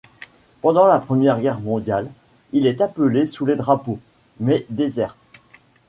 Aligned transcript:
Pendant 0.63 0.87
la 0.87 0.97
Première 0.97 1.39
Guerre 1.39 1.59
mondiale, 1.59 2.09
il 2.53 2.65
est 2.65 2.81
appelé 2.81 3.27
sous 3.27 3.45
les 3.45 3.55
drapeaux, 3.55 3.99
mais 4.39 4.65
déserte. 4.71 5.15